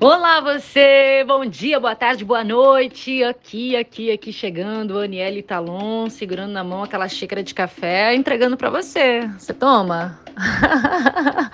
[0.00, 3.24] Olá você, bom dia, boa tarde, boa noite.
[3.24, 8.70] Aqui, aqui, aqui chegando, Aniele Talon, segurando na mão aquela xícara de café, entregando para
[8.70, 9.28] você.
[9.36, 10.16] Você toma?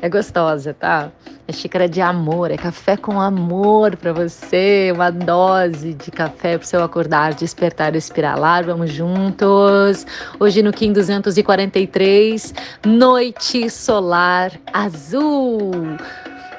[0.00, 1.10] é gostosa, tá?
[1.48, 6.66] É xícara de amor, é café com amor para você, uma dose de café para
[6.68, 8.62] seu acordar, despertar, espiralar.
[8.62, 10.06] Vamos juntos.
[10.38, 12.54] Hoje no Kim 243,
[12.86, 15.72] noite solar azul.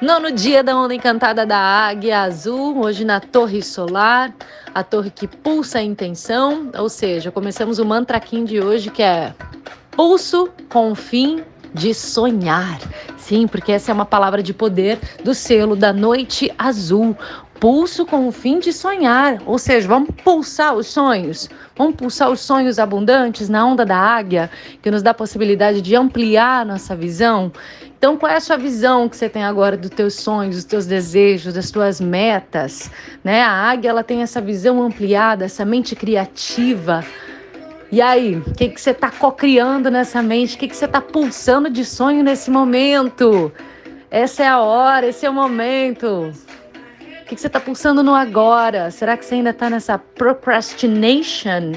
[0.04, 4.34] Nono dia da onda encantada da Águia Azul, hoje na Torre Solar,
[4.74, 9.32] a torre que pulsa a intenção, ou seja, começamos o mantra de hoje que é
[9.92, 12.78] pulso com o fim de sonhar.
[13.16, 17.16] Sim, porque essa é uma palavra de poder do selo da noite azul.
[17.64, 22.40] Pulso com o fim de sonhar, ou seja, vamos pulsar os sonhos, vamos pulsar os
[22.40, 24.50] sonhos abundantes na onda da águia,
[24.82, 27.50] que nos dá a possibilidade de ampliar nossa visão.
[27.96, 30.84] Então, qual é a sua visão que você tem agora dos teus sonhos, dos teus
[30.84, 32.90] desejos, das tuas metas?
[33.24, 33.40] Né?
[33.40, 37.02] A águia ela tem essa visão ampliada, essa mente criativa.
[37.90, 40.56] E aí, o que, que você está co-criando nessa mente?
[40.56, 43.50] O que, que você está pulsando de sonho nesse momento?
[44.10, 46.30] Essa é a hora, esse é o momento.
[47.34, 48.92] Que você está pulsando no agora?
[48.92, 51.72] Será que você ainda está nessa procrastination?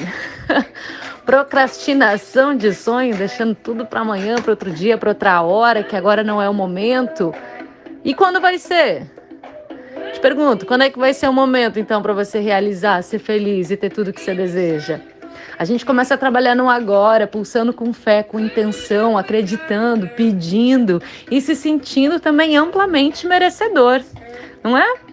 [1.26, 6.24] procrastinação de sonho, deixando tudo para amanhã, para outro dia, para outra hora, que agora
[6.24, 7.34] não é o momento.
[8.06, 9.08] E quando vai ser?
[10.14, 13.72] Te pergunto, quando é que vai ser o momento então para você realizar, ser feliz
[13.72, 15.02] e ter tudo que você deseja?
[15.58, 21.42] A gente começa a trabalhar no agora, pulsando com fé, com intenção, acreditando, pedindo e
[21.42, 24.02] se sentindo também amplamente merecedor,
[24.64, 25.07] não é?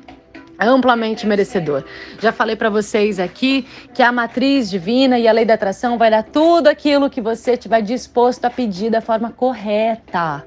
[0.59, 1.85] Amplamente merecedor.
[2.21, 6.11] Já falei para vocês aqui que a matriz divina e a lei da atração vai
[6.11, 10.45] dar tudo aquilo que você tiver disposto a pedir da forma correta.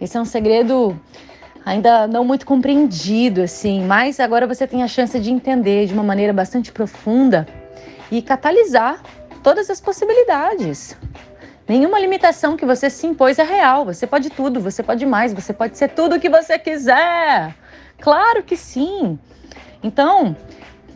[0.00, 0.98] Esse é um segredo
[1.64, 6.02] ainda não muito compreendido assim, mas agora você tem a chance de entender de uma
[6.02, 7.46] maneira bastante profunda
[8.10, 9.02] e catalisar
[9.42, 10.96] todas as possibilidades.
[11.68, 13.84] Nenhuma limitação que você se impôs é real.
[13.84, 17.54] Você pode tudo, você pode mais, você pode ser tudo o que você quiser.
[18.00, 19.18] Claro que sim.
[19.82, 20.36] Então,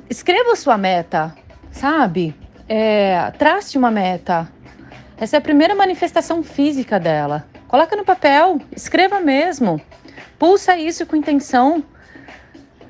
[0.08, 1.34] escreva sua meta,
[1.70, 2.34] sabe?
[2.68, 4.48] É, trace uma meta.
[5.16, 7.46] Essa é a primeira manifestação física dela.
[7.66, 9.80] Coloca no papel, escreva mesmo.
[10.38, 11.82] Pulsa isso com intenção.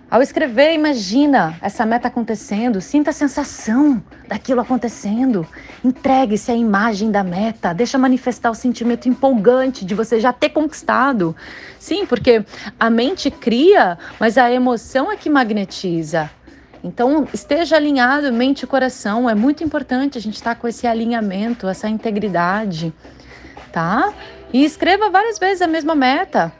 [0.09, 5.45] Ao escrever, imagina essa meta acontecendo, sinta a sensação daquilo acontecendo.
[5.85, 11.35] Entregue-se à imagem da meta, deixa manifestar o sentimento empolgante de você já ter conquistado.
[11.77, 12.45] Sim, porque
[12.79, 16.31] a mente cria, mas a emoção é que magnetiza.
[16.85, 19.29] Então, esteja alinhado mente e coração.
[19.29, 22.95] É muito importante a gente estar tá com esse alinhamento, essa integridade,
[23.73, 24.15] tá?
[24.53, 26.53] E escreva várias vezes a mesma meta.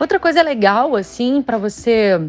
[0.00, 2.20] Outra coisa legal, assim, para você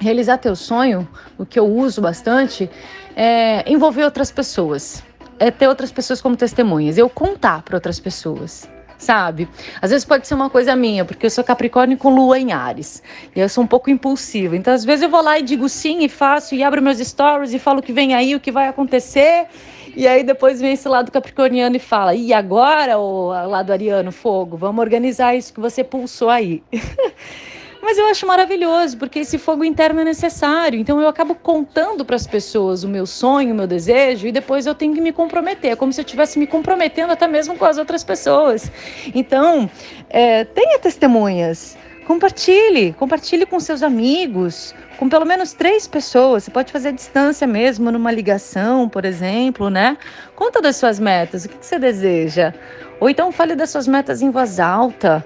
[0.00, 1.08] realizar teu sonho,
[1.38, 2.70] o que eu uso bastante,
[3.14, 5.02] é envolver outras pessoas.
[5.38, 6.96] É ter outras pessoas como testemunhas.
[6.96, 8.68] Eu contar para outras pessoas
[8.98, 9.48] sabe?
[9.80, 13.02] Às vezes pode ser uma coisa minha, porque eu sou Capricórnio com lua em Ares.
[13.34, 14.56] E eu sou um pouco impulsiva.
[14.56, 17.52] Então, às vezes eu vou lá e digo sim e faço e abro meus stories
[17.52, 19.46] e falo o que vem aí, o que vai acontecer.
[19.94, 24.56] E aí depois vem esse lado capricorniano e fala: "E agora, o lado ariano, fogo,
[24.56, 26.62] vamos organizar isso que você pulsou aí".
[27.86, 30.76] Mas eu acho maravilhoso, porque esse fogo interno é necessário.
[30.76, 34.66] Então eu acabo contando para as pessoas o meu sonho, o meu desejo, e depois
[34.66, 35.70] eu tenho que me comprometer.
[35.70, 38.72] É como se eu estivesse me comprometendo até mesmo com as outras pessoas.
[39.14, 39.70] Então,
[40.10, 41.78] é, tenha testemunhas.
[42.08, 46.42] Compartilhe, compartilhe com seus amigos, com pelo menos três pessoas.
[46.42, 49.96] Você pode fazer a distância mesmo, numa ligação, por exemplo, né?
[50.34, 52.52] Conta das suas metas, o que, que você deseja.
[52.98, 55.24] Ou então fale das suas metas em voz alta.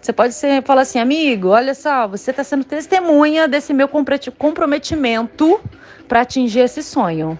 [0.00, 5.60] Você pode ser, falar assim, amigo, olha só, você está sendo testemunha desse meu comprometimento
[6.06, 7.38] para atingir esse sonho.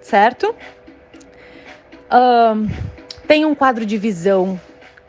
[0.00, 0.54] Certo?
[3.26, 4.60] Tem um quadro de visão.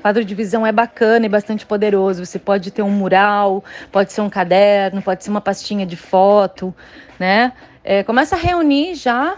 [0.02, 2.26] Quadro de visão é bacana e bastante poderoso.
[2.26, 6.74] Você pode ter um mural, pode ser um caderno, pode ser uma pastinha de foto,
[7.20, 7.54] né?
[7.84, 9.38] É, começa a reunir já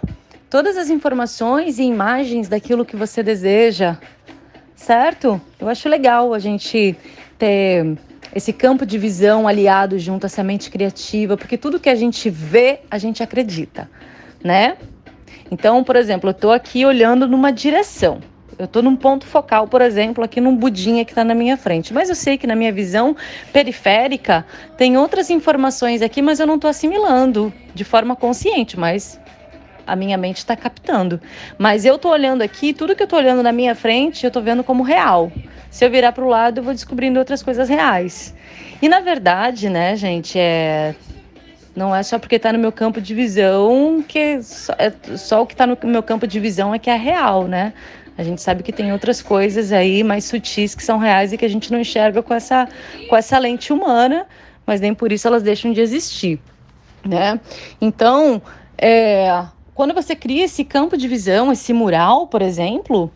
[0.50, 3.98] todas as informações e imagens daquilo que você deseja
[4.76, 5.40] certo?
[5.60, 6.96] Eu acho legal a gente
[7.38, 7.98] ter
[8.34, 12.82] esse campo de visão aliado junto à semente criativa, porque tudo que a gente vê,
[12.92, 13.90] a gente acredita,
[14.44, 14.78] né?
[15.50, 18.20] Então, por exemplo, eu estou aqui olhando numa direção.
[18.58, 21.94] Eu estou num ponto focal, por exemplo, aqui num budinha que está na minha frente.
[21.94, 23.16] Mas eu sei que na minha visão
[23.52, 24.46] periférica
[24.78, 28.80] tem outras informações aqui, mas eu não estou assimilando de forma consciente.
[28.80, 29.20] Mas
[29.86, 31.20] a minha mente está captando.
[31.58, 34.42] Mas eu tô olhando aqui, tudo que eu tô olhando na minha frente, eu tô
[34.42, 35.32] vendo como real.
[35.70, 38.34] Se eu virar para o lado, eu vou descobrindo outras coisas reais.
[38.82, 40.96] E na verdade, né, gente, é
[41.76, 45.46] não é só porque está no meu campo de visão que só, é, só o
[45.46, 47.74] que está no meu campo de visão é que é real, né?
[48.18, 51.44] A gente sabe que tem outras coisas aí mais sutis que são reais e que
[51.44, 52.68] a gente não enxerga com essa,
[53.10, 54.26] com essa lente humana,
[54.66, 56.40] mas nem por isso elas deixam de existir,
[57.06, 57.38] né?
[57.82, 58.42] Então,
[58.78, 59.46] é,
[59.76, 63.12] quando você cria esse campo de visão, esse mural, por exemplo,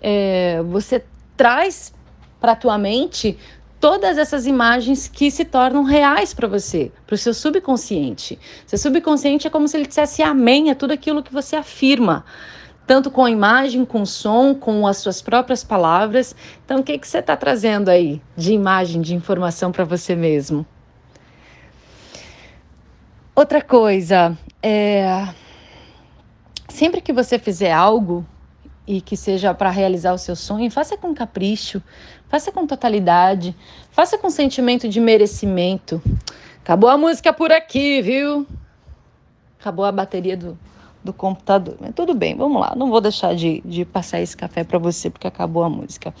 [0.00, 1.04] é, você
[1.36, 1.92] traz
[2.40, 3.36] para a tua mente
[3.80, 8.38] todas essas imagens que se tornam reais para você, para o seu subconsciente.
[8.64, 12.24] Seu subconsciente é como se ele dissesse amém a tudo aquilo que você afirma,
[12.86, 16.34] tanto com a imagem, com o som, com as suas próprias palavras.
[16.64, 20.64] Então, o que, que você está trazendo aí de imagem, de informação para você mesmo?
[23.34, 25.28] Outra coisa, é...
[26.74, 28.24] sempre que você fizer algo
[28.86, 31.82] e que seja para realizar o seu sonho, faça com capricho,
[32.34, 33.54] Faça com totalidade,
[33.92, 36.02] faça com sentimento de merecimento.
[36.60, 38.44] Acabou a música por aqui, viu?
[39.60, 40.58] Acabou a bateria do,
[41.04, 41.76] do computador.
[41.78, 42.74] Mas tudo bem, vamos lá.
[42.74, 46.12] Não vou deixar de, de passar esse café para você porque acabou a música.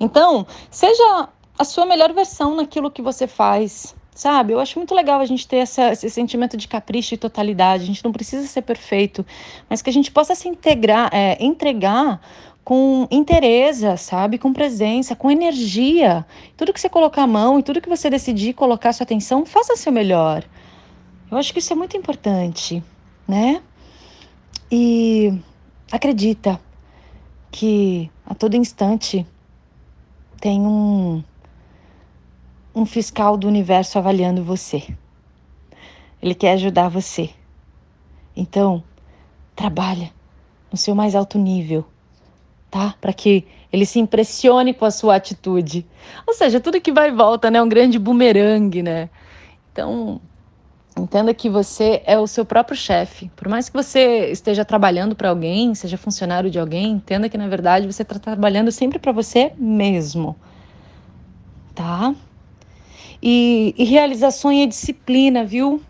[0.00, 3.94] Então, seja a sua melhor versão naquilo que você faz.
[4.20, 7.84] Sabe, eu acho muito legal a gente ter essa, esse sentimento de capricho e totalidade.
[7.84, 9.24] A gente não precisa ser perfeito,
[9.66, 12.20] mas que a gente possa se integrar, é, entregar
[12.62, 14.36] com interesse, sabe?
[14.36, 16.26] Com presença, com energia.
[16.54, 19.74] Tudo que você colocar a mão e tudo que você decidir colocar sua atenção, faça
[19.74, 20.44] seu melhor.
[21.30, 22.84] Eu acho que isso é muito importante,
[23.26, 23.62] né?
[24.70, 25.32] E
[25.90, 26.60] acredita
[27.50, 29.26] que a todo instante
[30.38, 31.24] tem um,
[32.74, 34.86] um fiscal do universo avaliando você.
[36.22, 37.30] Ele quer ajudar você.
[38.36, 38.82] Então,
[39.56, 40.12] trabalha
[40.70, 41.84] no seu mais alto nível
[42.70, 42.94] tá?
[43.00, 45.84] Para que ele se impressione com a sua atitude.
[46.26, 47.60] Ou seja, tudo que vai e volta, né?
[47.60, 49.10] Um grande bumerangue, né?
[49.72, 50.20] Então,
[50.96, 53.30] entenda que você é o seu próprio chefe.
[53.34, 57.48] Por mais que você esteja trabalhando para alguém, seja funcionário de alguém, entenda que na
[57.48, 60.36] verdade você está trabalhando sempre para você mesmo,
[61.74, 62.14] tá?
[63.22, 65.82] E, e realizar sonho é disciplina, viu?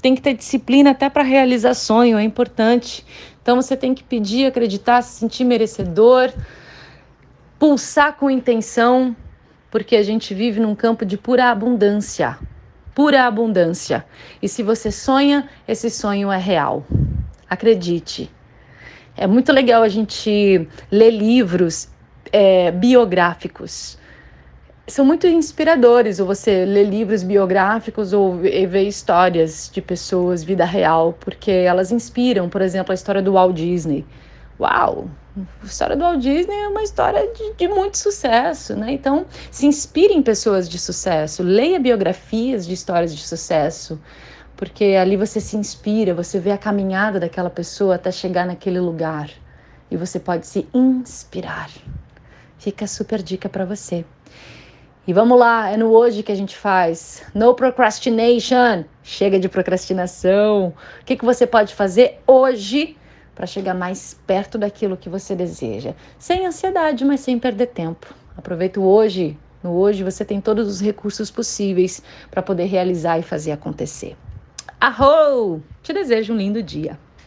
[0.00, 3.04] Tem que ter disciplina até para realizar sonho, é importante.
[3.42, 6.32] Então você tem que pedir, acreditar, se sentir merecedor,
[7.58, 9.14] pulsar com intenção,
[9.70, 12.38] porque a gente vive num campo de pura abundância.
[12.94, 14.04] Pura abundância.
[14.40, 16.84] E se você sonha, esse sonho é real.
[17.48, 18.30] Acredite.
[19.16, 21.88] É muito legal a gente ler livros
[22.32, 23.98] é, biográficos
[24.88, 31.16] são muito inspiradores, ou você lê livros biográficos ou ver histórias de pessoas, vida real,
[31.20, 34.06] porque elas inspiram, por exemplo, a história do Walt Disney.
[34.58, 35.08] Uau!
[35.62, 38.92] A história do Walt Disney é uma história de, de muito sucesso, né?
[38.92, 44.00] Então, se inspire em pessoas de sucesso, leia biografias de histórias de sucesso,
[44.56, 49.30] porque ali você se inspira, você vê a caminhada daquela pessoa até chegar naquele lugar
[49.90, 51.70] e você pode se inspirar.
[52.58, 54.04] Fica super dica para você.
[55.08, 57.22] E vamos lá, é no hoje que a gente faz.
[57.34, 58.84] No procrastination.
[59.02, 60.74] Chega de procrastinação.
[61.00, 62.94] O que, que você pode fazer hoje
[63.34, 65.94] para chegar mais perto daquilo que você deseja?
[66.18, 68.14] Sem ansiedade, mas sem perder tempo.
[68.36, 69.34] Aproveita o hoje.
[69.62, 74.14] No hoje você tem todos os recursos possíveis para poder realizar e fazer acontecer.
[74.78, 75.62] Arro!
[75.82, 76.98] Te desejo um lindo dia.